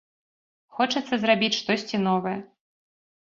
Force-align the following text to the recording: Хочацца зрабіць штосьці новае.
Хочацца 0.77 1.13
зрабіць 1.25 1.51
штосьці 1.59 1.97
новае. 2.07 2.35